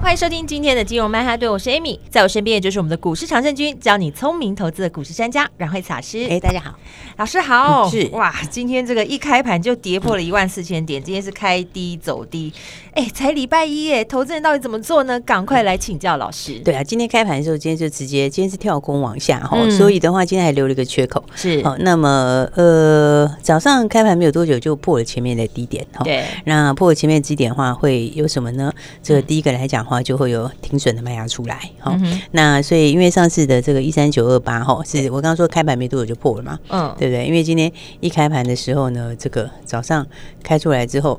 [0.00, 6.26] 欢迎收听今天的金融曼哈顿，我是 Amy，在我身边也就是我们的股市常胜军，教你聪明投资的股市专家阮慧慈老师。
[6.30, 6.72] 哎，大家好，
[7.18, 7.84] 老师好。
[7.84, 12.50] 嗯、是哇，今天这个一开盘就跌破了一万四千点，今天是开低走低。
[12.94, 15.20] 哎，才礼拜一哎，投资人到底怎么做呢？
[15.20, 16.58] 赶快来请教老师。
[16.60, 21.22] 对啊，今天开盘的时候，今天就直接今天是跳空往下哈、嗯，所以的话今天还留了一个缺口。
[21.34, 26.02] 是好，那么呃早上开盘没有多久就破了前面的低点哈。
[26.04, 28.72] 对，那破了前面的低点的话会有什么呢？
[29.02, 30.48] 这个第一个来讲的话就会有。
[30.60, 37.24] 停损的卖压出来，哈、嗯，那所以因为上次的这个一三九二八，哈，是我刚刚说开盘没多久就破了嘛，嗯，对不对？
[37.26, 40.06] 因为今天一开盘的时候呢，这个早上
[40.42, 41.18] 开出来之后。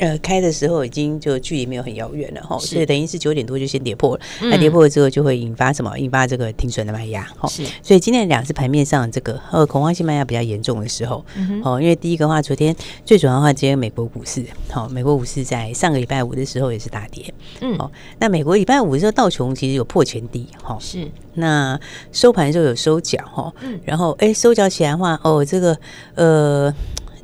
[0.00, 4.22] 呃，开的时候已经就距离没有很遥远了哈，所以等于是九点多就先跌破了。
[4.40, 5.96] 那、嗯、跌破了之后就会引发什么？
[5.98, 7.46] 引发这个停损的卖压哈。
[7.48, 11.16] 是，所以今天两次盘面上这个呃恐慌性卖压比较严重的时候，
[11.62, 21.78] 哦、嗯，因为第一个话，昨天最主要的话，今天美国股市好，美国股市在上个礼拜五的时候也是大跌，嗯，哦，那美国礼拜五的时候道琼其实有破前低哈，是，那
[22.10, 25.76] 收盘的时候有收脚哈，嗯，然后哎收脚起来的话，哦，这个
[26.14, 26.74] 呃。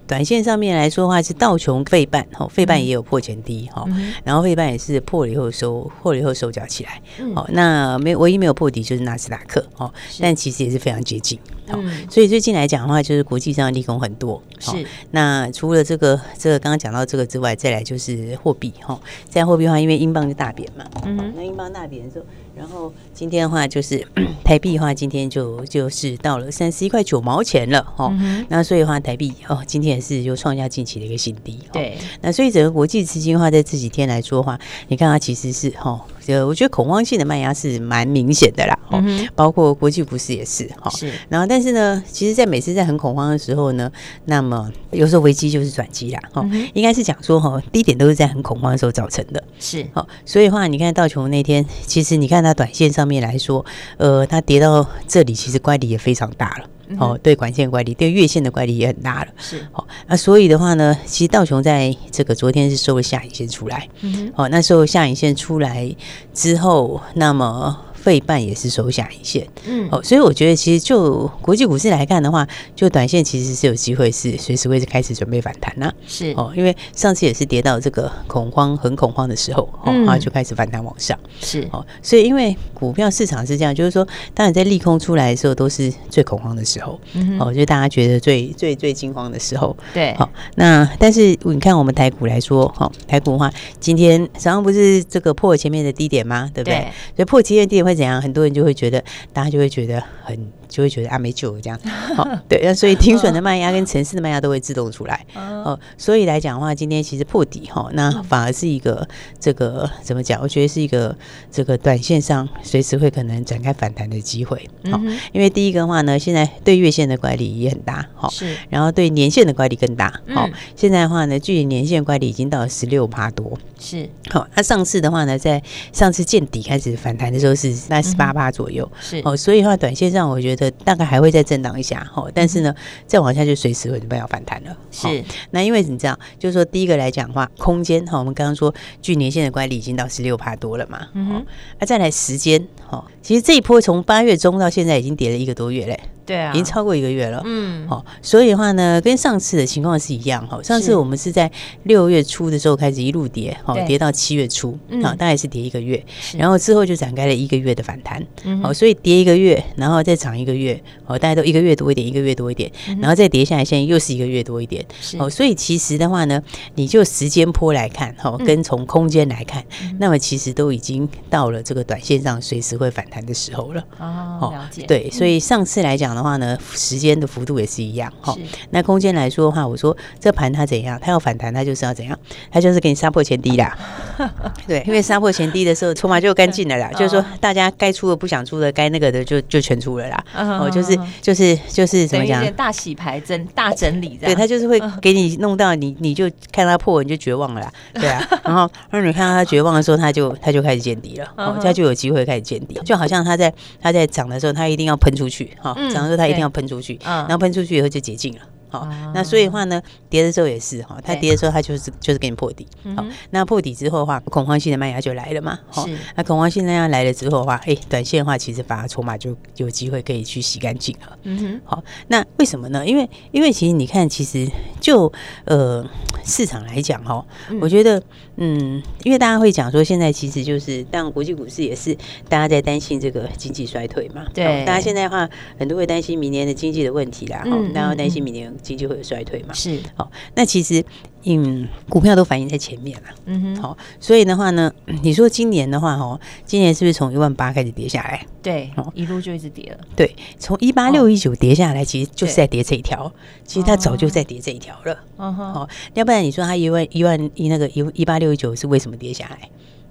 [0.06, 7.00] 短线上面来说的话，是道琼费半，哈，费半也有破前低，哈、嗯，然后费半也是破了以后收，破了以后收脚起来，
[7.34, 22.24] 好、嗯，那没唯一没有破底就是纳斯达克，哈，但其实也是非常接近，好、嗯，所以最近来讲的话，就是国际上利空很多，是，那除了这个这个刚刚讲到这个之外，再来就是货币，哈，在货币的话，因为英镑就大贬嘛，嗯，那英镑大贬的时候。
[22.56, 24.02] 然后今天的话就是
[24.42, 28.44] 台币的话，今天就就是到了三十一块九毛钱了哈、嗯。
[28.48, 31.58] 那所以的话，台币哦，今天也是又创下近期的一个新低。
[31.72, 34.58] 对，那所以整个国际资金的话，在这几天来说的话，
[34.88, 35.90] 你看它其实是哈。
[35.90, 40.90] 哦就我觉得恐慌性的卖压是蛮明显的啦，哦、嗯，包括国际股市也是哈。
[40.90, 43.90] 是，然后但是呢，其实，在每次在很恐慌的时候呢，
[44.24, 49.42] 那么有时候危机就是转机啦，哈、嗯，应该是讲说哈，低点都是在很恐慌的时候造成的。
[49.60, 53.64] 是，好，所以的话，你看道琼那天，其实你看它短线上面来说，
[53.96, 56.64] 呃，它跌到这里，其实乖离也非常大了。
[56.98, 59.28] 哦，对，短线乖离，对月线的乖离也很大了。
[59.38, 63.88] 是，哦，那所以的话呢，其实道琼在这个昨天是收了下影线出来。
[64.00, 65.94] 嗯，哦，那收了下影线出来
[66.32, 67.82] 之后，那么。
[68.06, 72.46] 费半也是收下一线，嗯，哦，所以我觉得其实就国际股市来看的话，
[72.76, 76.32] 就短线其实是有机会是随时会开始准备反弹呐，是。
[76.36, 81.66] 哦，因为上次也是跌到这个恐慌很恐慌的时候，哦，然后就开始反弹往上，是。
[81.72, 96.48] 哦，所以因为股票市场是这样，就是说，当你在利空出来的时候，都是最恐慌的时候，嗯，哦，就大家觉得最最最惊慌的时候，对，好，那但是你看我们台股来说，哈，台股的话，今天早上不是这个破前面的低点吗？
[96.54, 96.76] 对不对？
[97.16, 97.95] 所以破前面低点会。
[97.96, 98.20] 怎样？
[98.20, 99.02] 很多人就会觉得，
[99.32, 100.52] 大家就会觉得很。
[100.68, 101.78] 就会觉得啊没救了这样，
[102.16, 109.06] 好对，那所以停损的卖压跟城市的卖压都会自动出来，哦，所以来讲的话，今天其实破底哈，那反而是一个
[109.38, 110.42] 这个怎么讲？
[110.42, 111.16] 我觉得是一个
[111.52, 115.00] 这个短线上随时会可能展开反弹的机会，好，
[115.32, 125.62] 因为第一个的话呢，现在对月线的乖离也很大，好，是，然后对年线的乖离更大，好，现在的话呢，距离年线乖离已经到了十六趴多，是，好，那上次的话呢，在
[125.92, 130.66] 上次见底开始反弹的时候是在十八趴左右，是，哦，所以的话，短线上我觉得。
[130.84, 132.74] 大概还会再震荡一下哈，但是呢，
[133.06, 134.76] 再往下就随时会准备要反弹了。
[134.90, 141.08] 是，那因为你知道，就是说第一个来讲的话，空间哈，我们刚刚说距年线的乖离已经到十六趴多了嘛。
[141.14, 141.46] 嗯哼，
[141.80, 145.98] 那再来时间哈，其实这一波从八月中到现在已经跌了一个多月嘞。
[146.26, 147.40] 对啊，已经超过一个月了。
[147.44, 150.60] 嗯，好，所以的话呢，跟上次的情况是一样哈。
[150.60, 151.48] 上次我们是在
[151.84, 156.04] 六月初的时候开始一路跌，好，跌到七月初，好，大概是跌一个月，
[156.36, 158.20] 然后之后就展开了一个月的反弹。
[158.60, 162.68] 好，所以跌一个月，然后再涨一个月，哦，大家都一个月多一点，一个月多一点，
[163.00, 164.84] 然后再跌下来，现在又是一个月多一点。
[165.20, 166.42] 哦，所以其实的话呢，
[166.74, 169.64] 你就时间坡来看，哈，跟从空间来看，
[170.00, 173.84] 那么其实都已经到了这个短线上随时会反弹的时候了。
[174.00, 174.82] 哦，了解。
[174.88, 176.15] 对，所以上次来讲。
[176.16, 178.34] 的话呢，时间的幅度也是一样哈。
[178.70, 180.98] 那空间来说的话，我说这盘它怎样？
[181.00, 182.18] 它要反弹，它就是要怎样？
[182.50, 183.76] 它就是给你杀破前低啦。
[184.66, 186.90] 对，因为杀破前低的时候，筹码就干净了啦。
[186.92, 190.24] 就是说，大家该出的不想出的，该那个的就就全出了啦。
[190.34, 192.50] 哦，就是就是就是怎么讲？
[192.54, 194.34] 大洗牌整大整理这样。
[194.34, 197.72] 对，他就是会给你弄到你，你就看它破，你就绝望了啦。
[197.94, 201.32] 对啊， 然后让你看到它绝望的时候，它就它就开始见底了。
[201.36, 205.76] 哦，它就有机会开始见底，就好像它在它在涨的时候，它一定要喷出去哈。
[205.92, 208.40] 涨的时候它一定要喷出去，然后喷出去以后就解禁了。
[208.68, 212.66] 好，那所以的话呢，跌的时候也是哈，它跌的时候它就是就是给你破底。
[212.96, 215.58] 好，那破底之后的话，恐慌性的卖压就来了嘛。
[215.68, 215.86] 好，
[216.16, 221.18] 那恐慌性的卖压来了之后的话，哎，短线的话其实反而筹码就有机会可以去洗干净了。
[221.22, 221.60] 嗯哼。
[221.64, 222.84] 好，那为什么呢？
[222.84, 224.48] 因为因为其实你看，其实
[224.80, 225.12] 就
[225.44, 225.84] 呃
[226.24, 227.24] 市场来讲哈，
[227.60, 228.02] 我觉得
[228.36, 231.94] 嗯，因为大家会讲说，现在其实就是当国际股市也是
[232.28, 234.24] 大家在担心这个经济衰退嘛。
[234.34, 234.64] 对。
[234.64, 235.28] 大家现在的话，
[235.58, 237.42] 很多会担心明年的经济的问题啦。
[237.44, 237.72] 嗯。
[237.72, 238.52] 大家会担心明年。
[238.62, 239.54] 经济会有衰退嘛？
[239.54, 240.84] 是，好，那其实，
[241.24, 244.72] 嗯，股票都反映在前面了，嗯哼，好，所以的话呢，
[245.02, 248.26] 你说今年的话，哦，今年是不是从一万八开始跌下来？
[248.42, 249.78] 对，哦，一路就一直跌了。
[249.94, 253.12] 对，从一八六一九跌下来，其实就是在跌这一条，
[253.44, 254.98] 其实它早就在跌这一条了。
[255.18, 259.48] 嗯哼，好，要不然你说它一万一万一那个一一八六一九是为什么跌下来？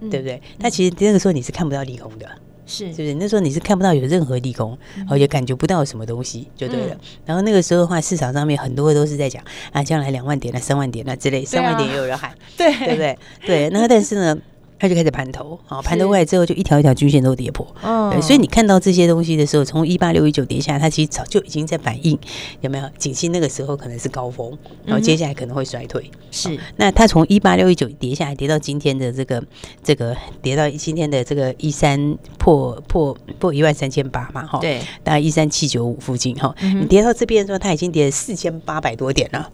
[0.09, 0.41] 对不对？
[0.59, 2.27] 它其实那个时候你是看不到利空的。
[2.65, 4.77] 是，是不是那时候你是看不到有任何利空，
[5.09, 6.94] 哦，也感觉不到什么东西，就对了。
[6.95, 13.17] 嗯、然后那个时候的话，市场上面很多都是在讲啊，将来两万点了、三万点了之类，三万点也有人喊， 对，对不对？
[13.45, 14.38] 对，那但是呢？
[14.85, 17.65] 它就开始盘头，好，盘头过来之后，就一条一条均线都跌破。
[17.81, 22.17] 哦，所以你看到这些东西的时候，从一八六一九跌下来，它其实早就已经在反映
[22.61, 22.85] 有没有？
[22.97, 24.55] 景气那个时候可能是高峰，
[24.85, 26.09] 然后接下来可能会衰退。
[26.31, 29.43] 是，那它从一八六一九跌下来，跌到今天的这个
[29.83, 39.49] 这个跌到今天的这个一三破破破一万三千八嘛，哈，对，大概一三七九五附近哈，你跌到这边的时候，它已经跌了四千八百多点了。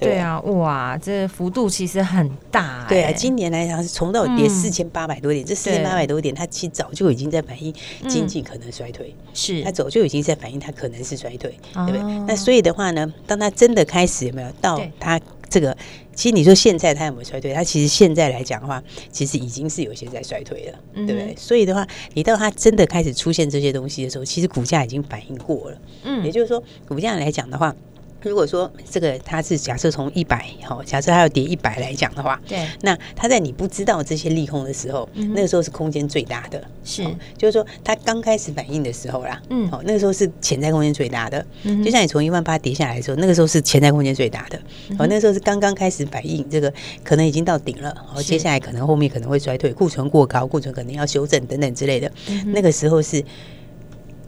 [0.00, 2.86] 对啊，哇，这幅度其实很大。
[2.88, 7.72] 对啊，今年来讲是从到跌四千八百多点，这四千八百多点，它其实早就已经在反映
[8.08, 9.14] 经济可能衰退。
[9.34, 12.00] 是，它早就已经在反映它可能是衰退，对不对？
[12.26, 15.76] 那所以的话呢，当它真的开始有没有到它这个，
[16.14, 17.52] 其实你说现在它有没有衰退？
[17.52, 18.82] 它其实现在来讲的话，
[19.12, 21.34] 其实已经是有些在衰退了，对不对？
[21.36, 25.78] 所以的话，你到它真的开始出现这些东西的时候，其实股价已经反应过了。
[26.04, 27.74] 嗯，也就是说，股价来讲的话。
[28.22, 37.02] 如果说这个它是假设从一百好，假设它要跌一百来讲的话，对，那它在你不知道这些利空的时候，那个时候是空间最大的，是，
[37.36, 44.58] 就是说它刚开始反应的时候啦，嗯，好，那个时候是潜在空间最大的，嗯，就像你从一万八跌下来的时候，那个时候是潜在空间最大的，
[44.98, 52.10] 哦，那个时候是刚刚开始反应，这个可能已经到顶了，好，接下来可能后面可能会衰退，库存过高，库存可能要修正等等之类的，
[52.46, 53.24] 那个时候是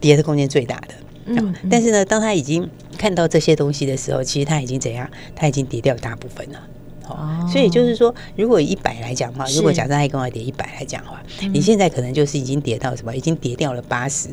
[0.00, 0.94] 跌的空间最大的。
[1.26, 5.08] 嗯，但是呢，当他已经看到这些东西的时候，其实他已经怎样？
[5.34, 6.58] 他已经跌掉大部分了。
[7.08, 11.22] 哦，所以就是说，如果一百来讲的话，如果假设他一共要跌一百来讲的话，
[11.52, 13.14] 你现在可能就是已经跌到什么？
[13.14, 14.28] 已经跌掉了八十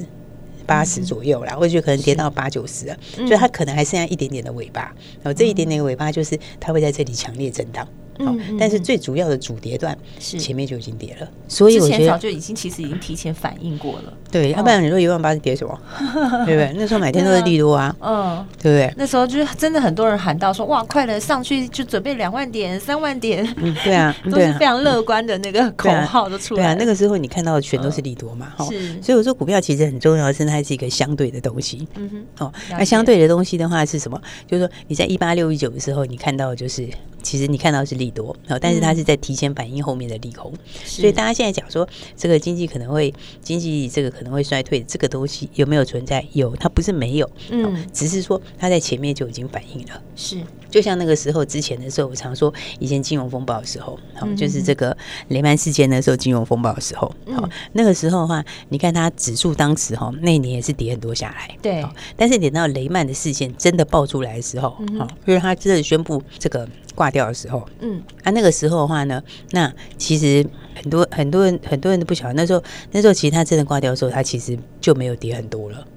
[0.65, 4.93] 八十左右了，或者可能跌到八九十了，所以它可能还剩下一点点的尾巴。
[5.21, 7.87] 然后这一点点尾巴就是它会在这里强烈震荡。
[8.25, 14.13] 好，但是最主要的主跌段是前面就已经跌了，所以我觉得早就已经其实已经提前反应过了。
[14.31, 15.79] 对，要不然你说一万八是跌什么？
[16.45, 16.73] 对不对？
[16.75, 18.93] 那时候每天都是利多啊， 嗯，对不对？
[18.97, 26.61] 那时候就是真的很多人喊到说哇，快了，上去就准备两万点、三万点，嗯，对啊， 都是非常乐观的那个口号都出来。
[26.61, 29.01] 对啊，那个时候你看到的全都是利多嘛，是。
[29.01, 34.21] 所以我说股票其实很重要的是它是一个相对的东西，嗯哼，哦，那相对的东西的话是什么？
[34.45, 36.87] 就是说你在一八六一九的时候，你看到的就是。
[37.21, 40.51] 其实你看到是利多，但是它是在提前反映后面的利空，
[40.85, 46.25] 所以大家现在讲说这个经济可能会经济这个可能会衰退，这个东西有没有存在？
[46.33, 50.01] 有，它不是没有，嗯，只是说它在前面就已经反映了。
[50.15, 50.37] 是，
[50.69, 54.95] 就像那个时候之前的时候，我常说以前金融风暴的时候，好，就是这个
[55.29, 61.85] 雷曼事件的时候，金融风暴的时候，好，那个时候的话，你看它指数当时哈那一年也是跌很多下来，对，
[62.15, 66.67] 但是等到雷曼的事件真的爆出来的时候，好，因为他真的宣布这个。
[66.99, 75.87] 挂掉的时候，嗯，啊，那个时候的话呢，那其实很多很多人很多人都不晓得，那时候那时候其实他真的挂掉的时候，他其实就没有跌很多了，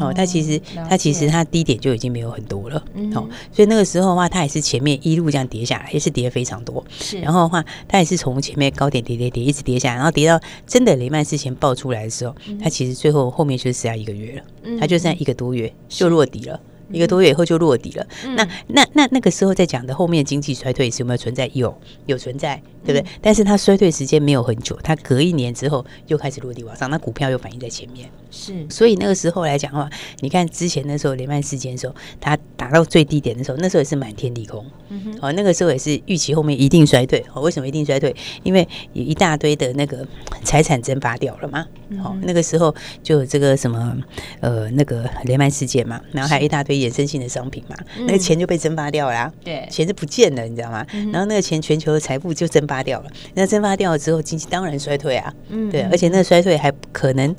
[0.00, 16.58] 哦，他其实他其实他低点就已经没有很多了，嗯，哦，所以那个时候的话，他也是前面一路这样跌下来，也是跌非常多，是，然后的话，他也是从前面高点跌跌跌一直跌下来，然后跌到真的雷曼之前爆出来的时候，他其实最后后面就剩下一个月了，他就剩下一个多月就落底了。
[16.90, 18.06] 一个多月以后就落底了。
[18.24, 21.50] 嗯、那那那那个时候在讲的后面经济衰退是有没有存在？
[21.54, 21.76] 有，
[22.06, 23.00] 有存在，对不对？
[23.00, 28.08] 嗯、但是它衰退时间没有很久，它隔一年之后又开始落地往上，那股票又反映在前面。
[28.30, 29.88] 是，所以那个时候来讲的话，
[30.20, 34.64] 你看之前那时候雷曼事件的时候，它达到最低点的时候，那时候也是满天利空。
[34.90, 37.24] 嗯哼，哦，那个时候也是预期后面一定衰退。
[37.34, 38.14] 哦，为什么一定衰退？
[38.42, 40.06] 因为有一大堆的那个
[40.44, 41.66] 财产蒸发掉了嘛。
[41.88, 43.96] 嗯、哦，那个时候就有这个什么
[44.40, 49.32] 呃那个雷曼事件嘛，然后还有一大堆衍生性的商品嘛，那个钱就被蒸发掉了、啊。
[49.42, 50.86] 对、嗯，钱是不见了，你知道吗？
[50.92, 53.10] 嗯、然后那个钱全球的财富就蒸发掉了。
[53.34, 55.32] 那蒸发掉了之后，经济当然衰退啊。
[55.48, 57.34] 嗯，对，而且那个衰退还可能。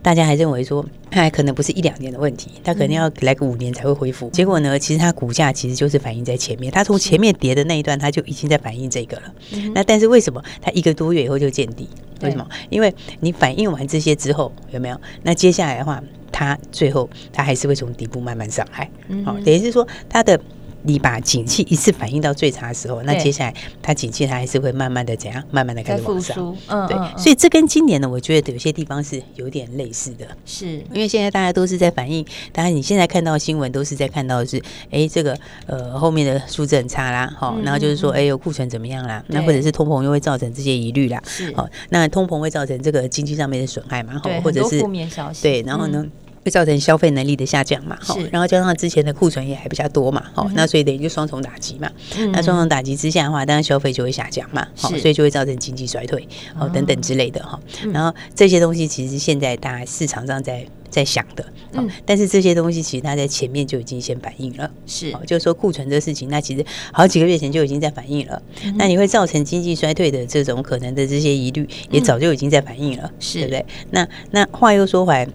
[0.00, 4.30] 大家还认为说，它还可能不是一两年的问题，它可能要来个五年才会恢复。
[4.30, 9.34] 结果呢，其实它股价其实就是反映在前面，它从前面跌的那一段，它就已经在反映这个了。
[9.74, 11.88] 那但是为什么它一个多月以后就见底？
[12.22, 12.46] 为什么？
[12.70, 15.00] 因为你反映完这些之后，有没有？
[15.22, 18.90] 那接下来的话，它最后它还是会从底部慢慢上来。
[19.24, 20.40] 好，等于是说它的。
[20.82, 26.56] 你把景气一次反映到最差的时候，那接下来它景气它还是会慢慢的怎样，慢慢的开始往上。
[26.68, 30.26] 嗯，对，所以这跟今年呢，我觉得有些地方是有点类似的。
[30.46, 39.22] 是因为现在大家都是在反映，当然你现在看到新闻都是在看到的是，哎，这个呃后面的数字很差啦，好，然后就是说，哎，有库存怎么样啦？
[39.28, 44.20] 那或者是通膨又会造成这些疑虑啦，是，好，那通膨会造成这个经济上面的损害嘛？
[44.22, 46.06] 好，或者是负面消息，对，然后呢？
[46.44, 47.96] 会造成消费能力的下降嘛？
[48.00, 50.24] 哈，然后加上之前的库存也还比较多嘛？
[50.34, 51.90] 好，那所以等于就双重打击嘛。
[52.32, 54.66] 那双重打击之下的话，当然消费就会下降嘛。
[54.76, 56.26] 好，所以就会造成经济衰退
[56.58, 57.58] 哦等等之类的哈。
[57.92, 64.70] 然后这些东西其实现在大家市场上在在想的，嗯，但是这些东西其实它在前面就已经先反映了。
[64.86, 68.40] 是，就是说库存这个事情，那其实好几个月前就已经在反映了。
[68.76, 73.66] 那你会造成经济衰退的这种可能的这些疑虑，也早就已经在反映了，是对不对？
[73.90, 75.28] 那那话又说回来。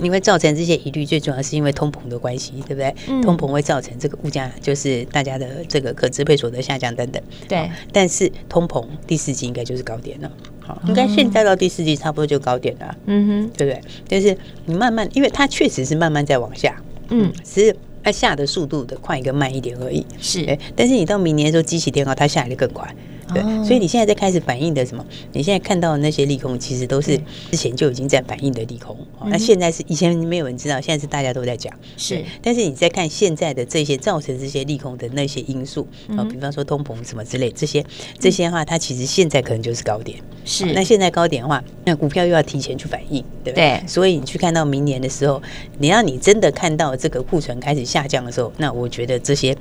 [0.00, 2.94] 你会造成这些疑虑，最重要是因为通膨的关系，对不对？
[3.08, 7.22] 嗯、通膨会造成这个物价，就是大家的这个可支配所得下降等等。
[7.48, 10.30] 对，但是通膨第四季应该就是高点了，
[10.60, 13.80] 好，应该现在到第四季差不多就高点了，嗯哼，对不对？
[14.08, 20.58] 但是你慢慢，因为它确实是慢慢在往下，嗯，只是它下的速度的快跟慢一点而已，是。
[20.74, 22.94] 但是你到明年的时候，机器电高，它下来的更快。
[23.34, 25.04] 对，所以你现在在开始反映的什么？
[25.32, 27.18] 你现在看到的那些利空，其实都是
[27.50, 28.96] 之前就已经在反映的利空。
[29.26, 31.72] 那现在是以前没有人知道，现在是大家都在讲。
[31.96, 37.84] 是，但是你在看现在的这些造成这些利空的那些因素啊，比方说通膨什么之类，这些
[38.18, 40.18] 这些的话，它其实现在可能就是高点。
[40.44, 43.80] 是，那现在高点的话，那股票又要提前去反应，对不对？
[43.86, 45.40] 所以你去看到明年的时候，
[45.78, 49.56] 你要你真的看到这个库存开始下降的时候，那我觉得这些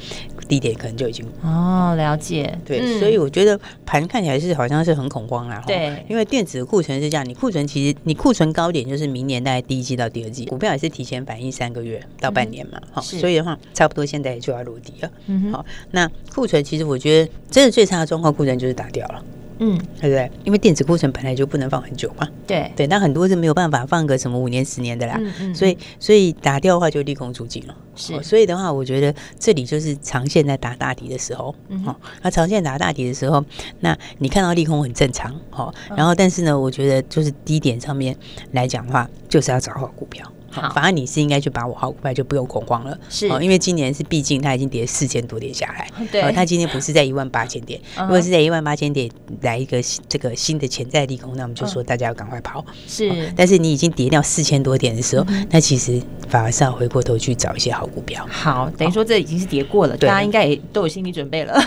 [0.49, 2.53] 低点可能就已经哦，了解。
[2.65, 3.57] 对，所以我觉得。
[3.85, 19.23] 盘看起来是好像是很恐慌啦，对，因为电子的库存是这样，你库存其实你库存高点就是明年大概第一季到第二季，股票也是提前反应三个月到半年嘛，好，所以的话差不多现在就要落地了，嗯，好，那库存其实我觉得真的最差的状况，库存就是打掉了。
[19.59, 20.31] 嗯，对不对？
[20.43, 22.27] 因为电子库存本来就不能放很久嘛。
[22.47, 25.15] 对对，那很多是没有办法放个什么五年、十年的啦。
[25.19, 25.55] 嗯嗯。
[25.55, 27.75] 所以所以打掉的话就利空出尽了。
[27.95, 28.21] 是。
[28.23, 31.53] 所以的话，我觉得这里就是长线在打大底的时候。
[31.67, 31.83] 嗯。
[31.83, 33.43] 好，那长线打大底的时候，
[33.81, 35.33] 那你看到利空很正常。
[35.49, 38.15] 好，然后但是呢，我觉得就是低点上面
[38.53, 40.25] 来讲的话，就是要找好股票。
[40.51, 42.97] 好，反而你是应该去把握好股票，就不用恐慌了。
[43.09, 49.09] 是，因为今年是毕竟它已经跌四千多点下来，对，它今天不是在一万八千点，如果是在一万八千点
[49.41, 52.65] 来一个这个新的潜在利空，那我们就说大家要赶快跑。
[52.87, 58.25] 是，但是你已经跌掉四千多点的时候，那其实反而是要回过头去找一些好股票。
[58.29, 61.59] 好，等于说这已经是跌过了，大家应该也都有心理准备了。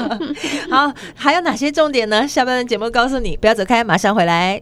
[0.70, 2.26] 好，还有哪些重点呢？
[2.26, 4.60] 下半段节目告诉你，不要走开，马上回来。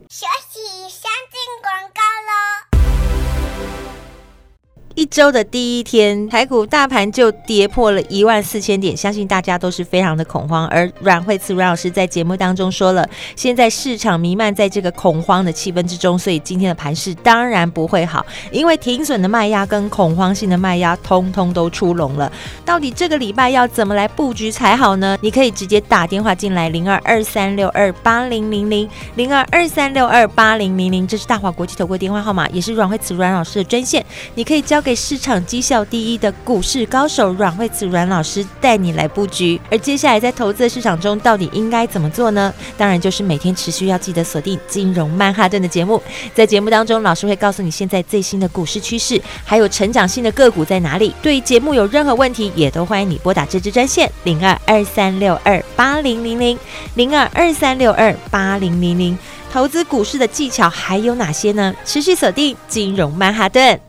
[4.99, 10.67] 一周的第一天，台股大盘就跌破了一万四千点，相信大家都是非常的恐慌。
[10.67, 22.29] 而阮慧慈阮老师在节目当中说了，现在市场弥漫在这个恐慌的气氛之中，所以今天的盘势当然不会好，因为停损的卖压跟恐慌性的卖压通通都出笼了。
[22.65, 25.17] 到底这个礼拜要怎么来布局才好呢？
[25.21, 34.88] 你可以直接打电话进来零二二三六二八零零零零二二三六二八零零零，这是大华国际投顾电话号码，也是阮慧慈阮老师的专线，你可以交给。
[34.89, 42.51] 被市场绩效第一的股市高手阮慧慈阮老师带你来布局，而接下来在投资的市场中，到底应该怎么做呢？
[42.75, 46.01] 当然就是每天持续要记得锁定金融曼哈顿的节目，
[46.33, 51.13] 在节目当中，老师会告诉你现在最新的股市趋势，还有成长性的个股在哪里。
[51.21, 56.57] 对节目有任何问题，也都欢迎你拨打这支专线零二二三六二八零零零
[56.95, 59.15] 零二二三六二八零零零。
[59.53, 61.75] 投资股市的技巧还有哪些呢？
[61.85, 63.88] 持续锁定金融曼哈顿。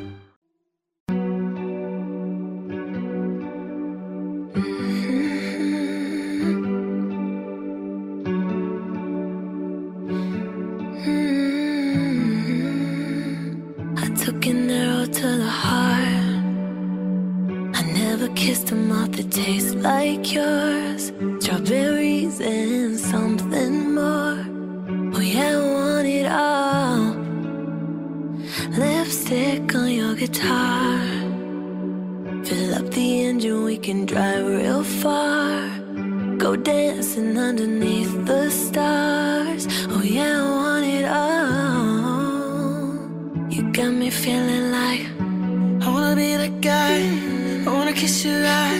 [19.21, 21.11] it tastes like yours.
[21.41, 24.37] Strawberries and something more.
[25.15, 27.03] Oh, yeah, I want it all.
[28.81, 30.97] Lipstick on your guitar.
[32.47, 35.69] Fill up the engine, we can drive real far.
[36.43, 39.63] Go dancing underneath the stars.
[39.93, 41.61] Oh, yeah, I want it all.
[43.53, 45.03] You got me feeling like
[45.85, 46.97] I wanna be that guy.
[47.67, 48.70] I wanna kiss your eyes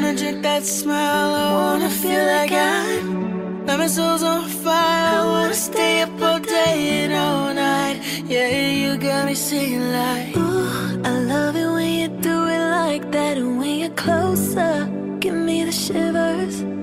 [0.00, 1.34] wanna drink that smile.
[1.34, 3.66] I wanna feel like I'm.
[3.66, 5.20] Now my soul's on fire.
[5.20, 8.00] I wanna stay up all day and all night.
[8.26, 8.48] Yeah,
[8.82, 10.34] you got me singing like.
[10.36, 14.88] Ooh, I love it when you do it like that, and when you're closer,
[15.20, 16.79] give me the shivers.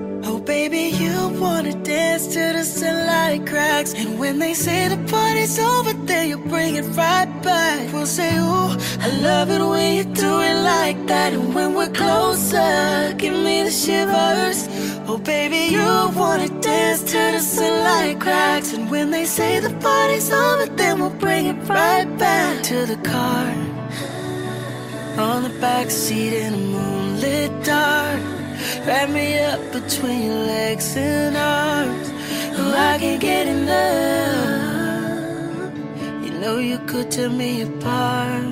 [0.70, 3.94] Baby, you wanna dance to the sunlight cracks.
[3.94, 7.90] And when they say the party's over, then you bring it right back.
[7.90, 11.32] We'll say, Ooh, I love it when you do it like that.
[11.32, 14.68] And when we're closer, give me the shivers.
[15.08, 18.74] Oh, baby, you wanna dance to the sunlight cracks.
[18.74, 22.98] And when they say the party's over, then we'll bring it right back to the
[23.12, 23.48] car.
[25.16, 28.37] On the back seat in a moonlit dark.
[28.88, 32.08] Wrap me up between your legs and arms.
[32.56, 35.04] Oh, I can't get enough.
[36.24, 38.46] You know you could tear me apart.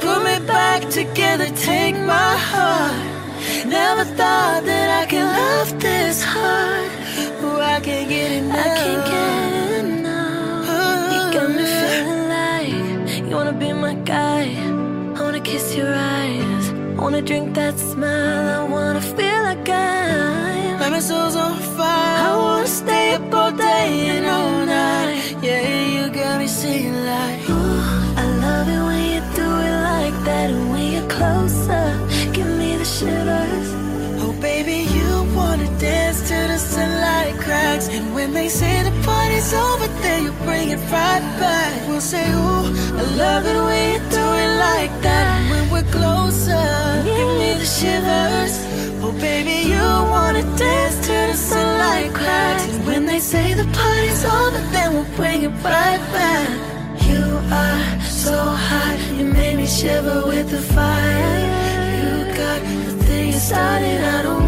[0.00, 3.06] Put me back together, take my heart.
[3.68, 6.90] Never thought that I could love this hard.
[7.44, 8.66] Oh, I can't get enough.
[8.66, 10.66] I can't get enough.
[11.12, 12.74] You got me feeling like
[13.28, 14.56] you wanna be my guy
[15.14, 16.17] I wanna kiss your eyes.
[17.08, 18.60] I wanna drink that smile.
[18.60, 20.78] I wanna feel like I'm.
[20.78, 22.18] My soul's on fire.
[22.28, 25.16] I wanna stay up all day and all night.
[25.40, 27.48] Yeah, you got me singing like.
[27.48, 27.80] Ooh,
[28.22, 30.50] I love it when you do it like that.
[30.50, 31.86] And when you're closer,
[32.34, 33.68] give me the shivers.
[34.20, 37.88] Oh, baby, you wanna dance till the sunlight cracks.
[37.88, 41.88] And when they say the party's over, then you bring it right back.
[41.88, 42.68] We'll say, Ooh,
[43.00, 46.77] I love it when you do it like that When we're closer.
[47.16, 48.54] Give me the shivers.
[49.02, 52.64] Oh, baby, you wanna dance till the sunlight cracks.
[52.68, 56.48] And when they say the party's over, then we'll bring it right back.
[57.08, 57.24] You
[57.62, 58.36] are so
[58.68, 61.36] hot, you made me shiver with the fire.
[61.98, 64.47] You got the thing started, I don't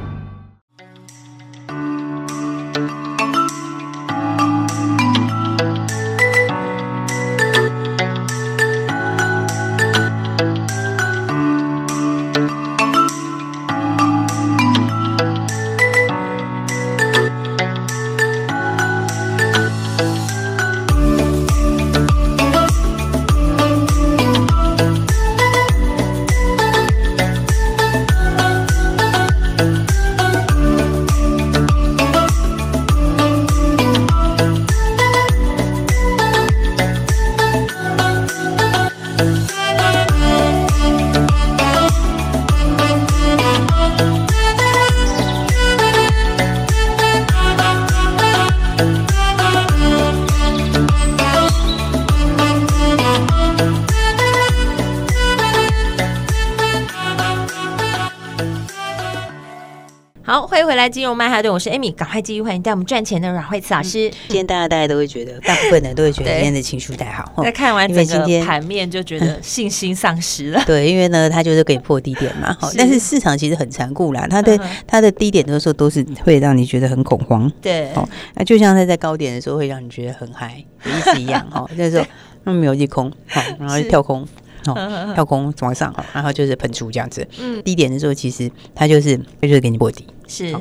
[60.81, 64.09] 来，金融曼哈顿，我是 Amy，赶快继续欢迎带我们赚钱的阮慧慈老师。
[64.27, 67.31] 今天大家大家都会觉得，大部分人都会觉得今天的情绪太好。
[67.37, 70.63] 那看完整个盘面就觉得 信心丧失了。
[70.65, 72.57] 对，因为呢，它就是可以破低点嘛。
[72.59, 77.47] 好，但是市场其实很残酷啦，它的它的低点的时候都是会让你觉得很恐慌。
[77.61, 81.47] 对，哦，那就像它在高点的时候会让你觉得很嗨，意思一样。
[81.51, 82.05] 哈，那时候
[82.43, 84.27] 那么没有利空，好，然后就跳空。
[84.65, 87.27] 哦，跳空往上，然后就是喷出这样子。
[87.39, 90.05] 嗯，低点的时候，其实它就是就是给你破底。
[90.27, 90.55] 是，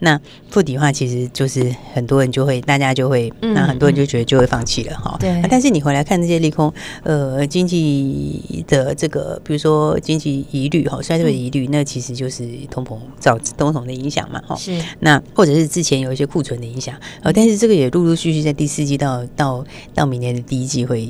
[0.00, 5.16] 那破底的话，其实就是很多人就会，大家就会，那很多人就觉得就会放弃了哈。
[5.20, 5.40] 对。
[5.48, 6.72] 但是你回来看这些利空，
[7.04, 14.56] 呃，经济的这个，比如说经济疑虑哈，衰退的疑虑，那其实就是通膨造通膨的影响嘛哈。
[14.56, 14.76] 是。
[14.98, 21.08] 那或者是之前有一些库存的影响，呃，但是这个也陆陆续续在第四季到到到明年的第一季会。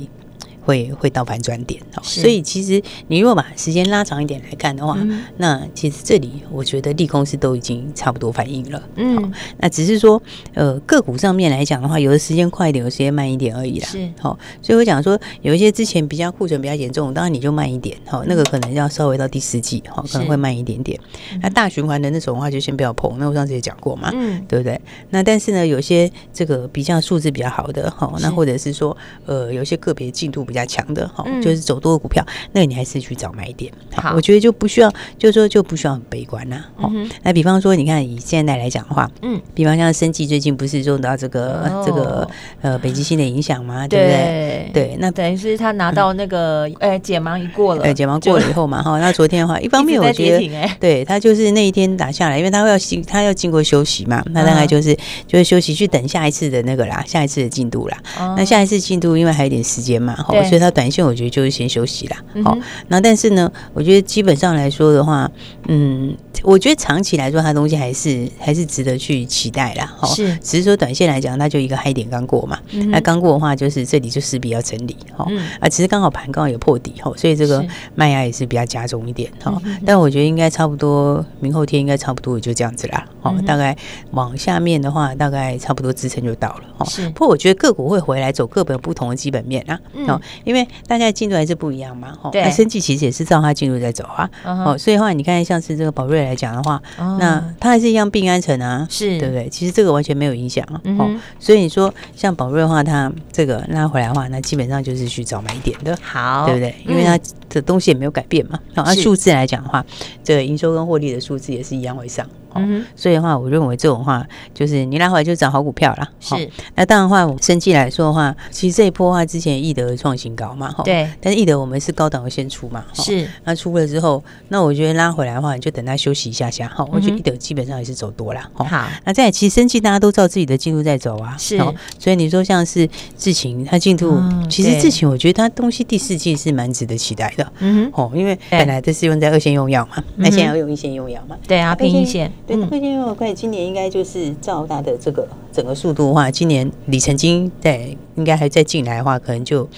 [0.65, 10.23] 会会到反转点，所以其实你如果把时间拉长一点来看的话，嗯、那其实这里我觉得利空是都已经差不多反应了，嗯，那只是说
[10.55, 14.09] 呃个股上面来讲的话，有的时间快一点，有的时间慢一点而已啦，是。
[14.21, 20.99] 好，所以我讲说有一些之前比较库存比较严重，当然你就慢一点，好，那个可能要稍微到第四季，好，可能会慢一点点，
[21.41, 24.81] 那大循环的那种的话就先不要碰，那我上次也讲过嘛，嗯，对不对？
[25.11, 28.97] 那但是呢，有些这个比较数字比较好的，好，那或者是说
[29.27, 33.73] 呃有些个别进度比较强的哈，就是走多的股票，那你还是去找买点。
[33.95, 36.63] 好，我觉得就不需要，就是说就不需要很悲观呐。
[36.77, 36.91] 好，
[37.23, 42.29] 那比方说，你看以现在来讲的话，嗯，比方像生技最近不是受到这个这个
[42.61, 43.89] 呃北极星的影响吗？
[43.89, 44.71] 对不对？
[44.73, 48.99] 对，那等于是他拿到那个呃解盲一过了，解盲过了以后嘛哈。
[49.01, 54.95] 那昨天的话，一方面我觉得，对他就是那一天打下来，因为他要经他要经过休息嘛，那大概就是
[55.27, 57.99] 就是休息去等下一次的那个啦，下一次的进度啦。
[58.37, 60.83] 那下一次进度因为还有点时间嘛，哈，所以他短。
[60.83, 65.31] 短线我觉得就是先休息啦，好，那但是呢，我觉得基本上来说的话，
[65.69, 75.27] 嗯，我觉得长期来说，它东西还是还是值得去期待啦，哈，是，只是说短线来讲，它就一个嗨点刚过嘛，那刚过的话，就是这里就势必要整理，哈，
[75.61, 83.77] 啊，其实刚好盘刚好有破底，哈，所以这个卖压也是比较加重一点，哈，但我觉得应该差不多，明后天应该差不多也就这样子啦，好，大概
[84.11, 90.67] 往下面的话，大概差不多支撑就到了，哈，是，不过我觉得个股会回来走各本不同的基本面啊，哦，因为。
[90.87, 92.31] 大家进度还是不一样嘛，哈。
[92.31, 92.43] 对。
[92.43, 96.81] 那生技其实也是照它进度在走啊，哦，所以的话，你看像是这个宝瑞来讲的话，
[97.19, 99.49] 那它还是一样病安城啊，是对不对？
[99.51, 101.11] 其实这个完全没有影响啊，哦。
[101.39, 106.75] 所以你说像宝瑞的话，它这个拉回来的话，那基本上就是去找买点的，好，对不对？
[106.87, 107.19] 因为它
[107.51, 109.85] 的东西也没有改变嘛，然后按数字来讲的话，
[110.25, 112.27] 这个营收跟获利的数字也是一样会上。
[112.57, 116.09] 嗯，所以的话，我认为这种话就是你拉回来就找好股票啦。
[116.21, 120.83] 是，那当然话，我生技来说的话，其实这一波的话，之前易德创新高嘛，哈。
[120.85, 121.09] 对。
[121.21, 123.29] 但是易德我们是高档的先出嘛，是。
[123.45, 126.87] 那出了之后，那我觉得拉回来的话，你就等它休息一下下，哈。
[126.93, 128.67] 我觉得易德基本上也是走多了，好。
[129.05, 131.59] 那在其实生技大家都知道自己的进度在走啊，是。
[131.99, 138.03] 所以你说像是智勤，它进度其实智勤，我觉得它东西第四季是蛮值得期待的，嗯哼。
[138.03, 142.31] 哦，因为本来这是用在二线用药嘛，那现在要用一线用药嘛，对啊，拼一线。
[142.47, 149.69] 对，会因为我看今年应该就是照它的这个整个速度的话，今年里程金在应该还在进来的话，可能就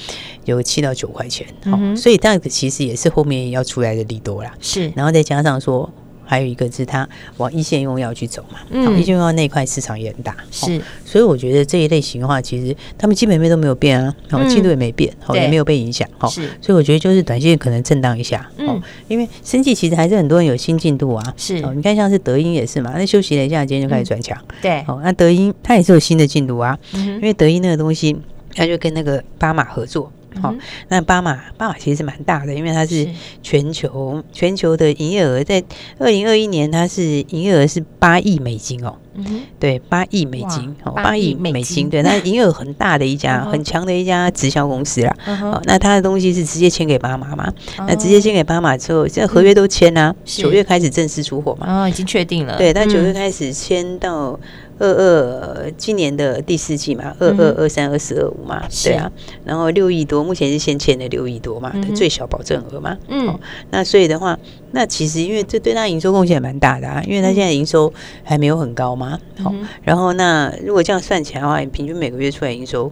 [0.45, 5.91] 有七到九块钱，好，所以这样子其实也是后面要出来的利多啦，是，然后再加上说。
[6.25, 28.17] 还有一个是它往一线用药去走嘛，嗯，一线用药那块市场也很大，是，所以我觉得这一类型的话，其实他们基本面都没有变啊，然后进度也没变，哦，也没有被影响，哦，是，所以我觉得就是短线可能震荡一下，嗯，因为生计其实还是很多人有新进度啊，是，哦你看像是德英也是嘛，那休息了一下，今天就开始转强，对，哦，那德英它也是有新的进度啊，因为德英那个东西，
[28.55, 30.11] 它就跟那个巴马合作。
[30.41, 30.55] 好，
[30.89, 33.09] 那巴马巴马其实是蛮大的，因为它是
[33.43, 35.63] 全球是全球的营业额，在
[35.99, 45.17] 二零二一年它是营业额是八亿美金哦，嗯、对，八亿美金，哦，八亿美金，对，那营业额很大的一家，很强的一家直销公司啦。
[45.27, 47.53] 嗯、哼那他的东西是直接签给巴马嘛？
[47.79, 51.85] 那直接签给巴马之后，现在合约都签啦，九、嗯、月开始正式出货嘛？
[51.85, 52.57] 哦，已经确定了。
[52.57, 54.39] 对，但九月开始签到。
[54.77, 59.09] 二二今年的第四季嘛，二二二三二四二五嘛，对啊，
[59.45, 63.39] 然后六亿多，目前是先签的六亿多嘛，最小保证额嘛，嗯，
[63.71, 64.37] 那所以的话，
[64.75, 67.91] 那其实因为这对他营收贡献也蛮大的啊，因为他现在营收
[68.25, 72.91] 还没有很高嘛，好，然后那如果这样算起来的话，平均每个月出来营收，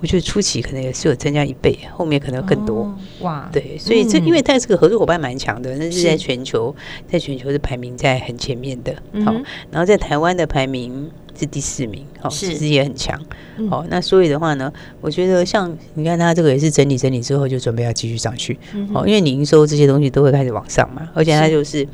[0.00, 6.76] 我觉得初期可能也是有增加一倍，后面可能更多，哇，对，所以这因为他这个合作伙伴蛮强的，那是在全球，
[7.10, 9.32] 在全球是排名在很前面的，好，
[9.70, 11.10] 然后在台湾的排名。
[11.38, 13.20] 是第四名，哦，其实也很强。
[13.70, 18.58] 哦，那所以的话呢，我觉得像你看它这个也是整理整理之后就准备要继续上去。
[18.92, 21.86] 哦，因为你营收这些东西都会开始往上嘛，而且它就是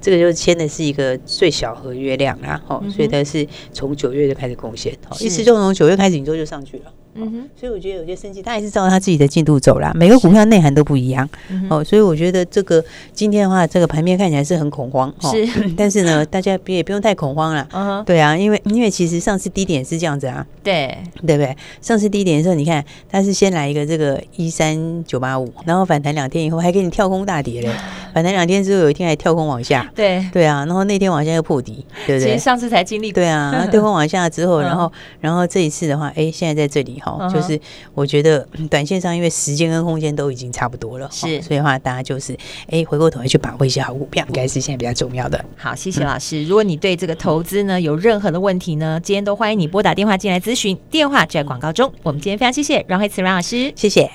[0.00, 6.92] 这个就是签的是一个最小合约量啊，哦，所以它是从九月就开始贡献，哦，意思就从九月开始营收就上去了。
[7.14, 9.92] 嗯哼，所以我觉得有些生气，他还是照他自己的进度走啦。
[9.94, 11.28] 每个股票内涵都不一样，
[11.70, 15.46] 哦，所以我觉得这个今天的话，这个盘面看起来是很恐慌，是，
[15.76, 17.66] 但是呢，大家别也不用太恐慌了。
[17.72, 20.96] 嗯，对啊，因为因为其实上次低点是这样子啊，对
[21.26, 21.56] 对不对？
[21.80, 27.68] 上次低点的时候，你看它是先来一个这个一三九八五，然后反弹两天以后还给你跳空大跌嘞，
[28.12, 32.32] 反弹两天之后有一天还跳空往下，对对啊，然后那天往下又破底，对不对？
[32.32, 37.00] 其实上次才经历过，对啊，跳空往下之后，然后然后这一次的话，哎，现在在这里。
[37.04, 37.60] 好，就是
[37.92, 42.34] 我觉得短线上，因为时间跟空间都已经差不多了，是，所以的话大家就是
[42.68, 45.44] 哎，回过头来去把握一些好股票，应该是现在比较重要的。
[45.54, 46.42] 好，谢谢老师。
[46.44, 51.92] 如果你对这个投资呢有任何的问题呢，今天都欢迎你拨打电话进来咨询，电话就在广告中。
[52.02, 54.10] 我们今天非常谢谢阮慧慈阮老师，谢谢。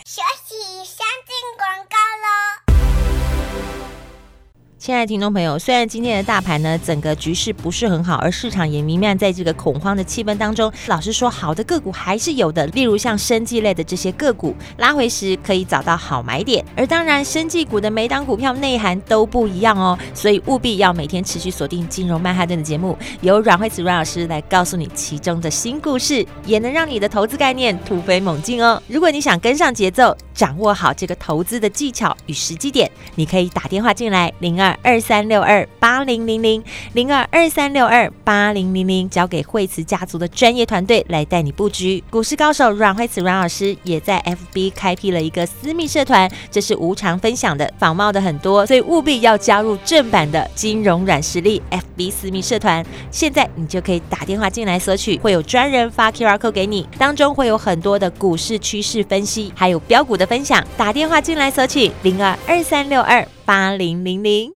[4.80, 10.72] 亲爱的听众朋友，虽然今天的大盘呢，整个局势不是很好，而市场也弥漫在这个恐慌的气氛当中。
[10.88, 16.64] 老实说，好的个股还是有的，例如像生技类的这些个股，拉回时可以找到好买点。
[16.78, 28.82] 而当然，生技股的每档股票内涵都不一样哦，所以务必要每天持续锁定《金融曼哈顿》的节目，由阮慧慈阮老师来告诉你其中的新故事，也能让你的投资概念突飞猛进哦。
[28.88, 42.02] 如果你想跟上节奏，掌握好这个投资的技巧与时机点，你可以打电话进来零二二三六二八零零零零二二三六二八零零零，交给惠慈家族的专业团队来带你布局。
[42.10, 52.86] 股市高手阮惠慈阮老师也在 FB 开辟了一个私密社团，这是无偿分享的，仿冒的很多，所以务必要加入正版的金融软实力 FB 私密社团。
[53.12, 60.30] 现在你就可以打电话进来索取，会有专人发 QR code 给你，当中会有很多的股市趋势分析，还有标股的。
[60.30, 64.59] 分享，打电话进来索取零二二三六二八零零零。